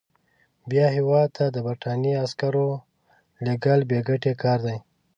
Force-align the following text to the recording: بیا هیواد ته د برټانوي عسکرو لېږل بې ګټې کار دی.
بیا 0.69 0.85
هیواد 0.95 1.27
ته 1.37 1.45
د 1.55 1.57
برټانوي 1.67 2.13
عسکرو 2.23 2.69
لېږل 3.45 3.79
بې 3.89 3.99
ګټې 4.09 4.33
کار 4.43 4.59
دی. 4.67 4.77